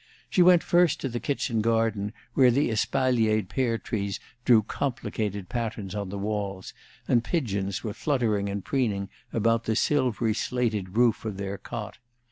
She 0.31 0.41
went 0.41 0.63
first 0.63 0.99
to 1.01 1.09
the 1.09 1.19
kitchen 1.19 1.61
garden, 1.61 2.11
where 2.33 2.49
the 2.49 2.71
espaliered 2.71 3.49
pear 3.49 3.77
trees 3.77 4.19
drew 4.45 4.63
complicated 4.63 5.47
patterns 5.47 5.93
on 5.93 6.09
the 6.09 6.17
walls, 6.17 6.73
and 7.07 7.23
pigeons 7.23 7.83
were 7.83 7.93
fluttering 7.93 8.49
and 8.49 8.65
preening 8.65 9.09
about 9.31 9.65
the 9.65 9.75
silvery 9.75 10.33
slated 10.33 10.97
roof 10.97 11.23
of 11.23 11.37
their 11.37 11.59
cot. 11.59 11.99